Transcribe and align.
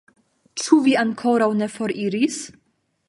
Ĉu 0.61 0.79
vi 0.87 0.95
ankoraŭ 1.03 1.51
ne 1.59 1.67
foriris? 1.75 2.41